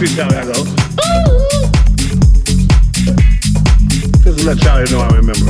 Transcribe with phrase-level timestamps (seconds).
[0.00, 0.64] freestyle I go.
[4.12, 5.49] Because that's how you know I remember.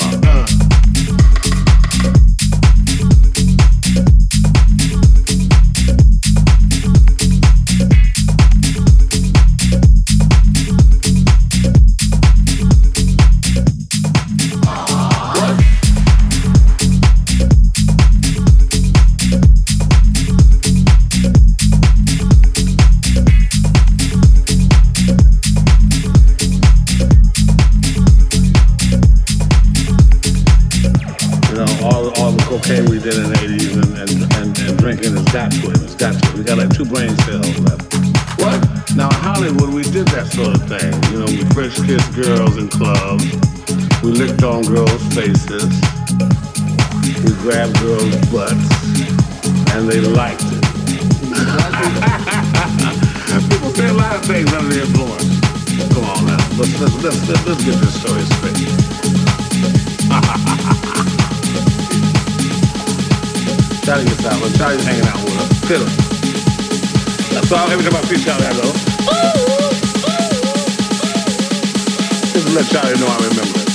[41.91, 43.25] kissed girls in clubs.
[44.01, 45.69] We licked on girls' faces.
[47.19, 48.63] We grabbed girls' butts.
[49.75, 50.63] And they liked it.
[53.51, 55.41] People say a lot of things under the influence.
[55.91, 56.37] Come on now.
[56.55, 58.55] Let's, let's, let's, let's, let's get this story straight.
[63.83, 64.39] Charlie gets out.
[64.55, 65.59] Charlie's hanging out with us.
[65.67, 65.89] Fiddle.
[67.35, 68.71] That's all every time I see Charlie, I go,
[69.49, 69.50] ooh!
[72.53, 73.69] let Charlie know I remember it.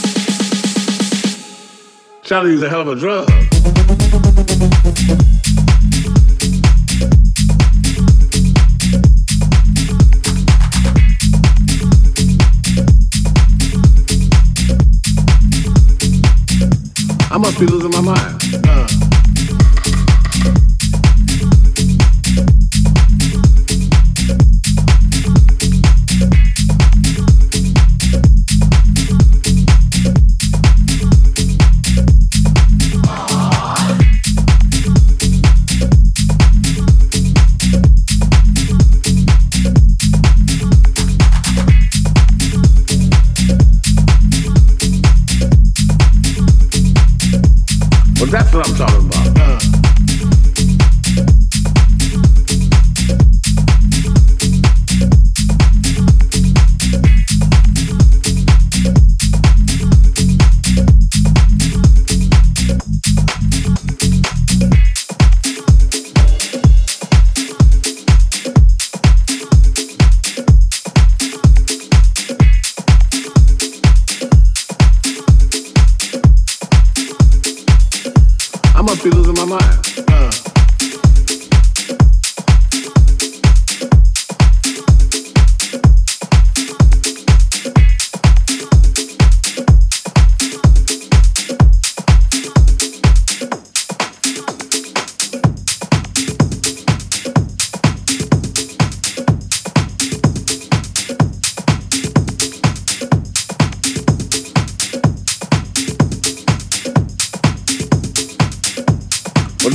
[2.23, 3.27] Charlie's a hell of a drug.
[17.31, 18.36] I must be losing my mind.